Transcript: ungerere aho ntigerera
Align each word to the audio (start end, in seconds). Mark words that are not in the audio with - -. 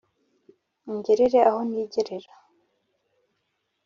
ungerere 0.89 1.39
aho 1.49 1.59
ntigerera 1.69 2.33